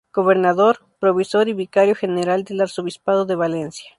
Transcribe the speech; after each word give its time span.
Gobernador, 0.11 0.79
Provisor 0.99 1.47
y 1.47 1.53
Vicario 1.53 1.93
General 1.93 2.43
del 2.43 2.61
Arzobispado 2.61 3.27
de 3.27 3.35
Valencia. 3.35 3.89